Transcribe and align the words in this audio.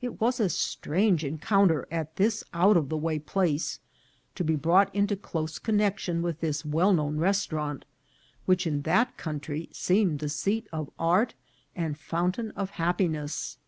It 0.00 0.18
was 0.18 0.40
a 0.40 0.48
strange 0.48 1.22
encounter 1.24 1.86
at 1.90 2.16
this 2.16 2.42
out 2.54 2.78
of 2.78 2.88
the 2.88 2.96
way 2.96 3.18
place, 3.18 3.80
to 4.34 4.42
be 4.42 4.56
brought 4.56 4.88
into 4.94 5.14
close 5.14 5.58
connexion 5.58 6.22
with 6.22 6.40
this 6.40 6.64
well 6.64 6.94
known 6.94 7.18
restaurant, 7.18 7.84
which 8.46 8.66
in 8.66 8.80
that 8.88 9.18
country 9.18 9.68
seemed 9.70 10.20
the 10.20 10.30
seat 10.30 10.66
of 10.72 10.88
art 10.98 11.34
and 11.76 11.98
fountain 11.98 12.50
of 12.52 12.70
hap 12.70 12.96
piness. 12.96 13.58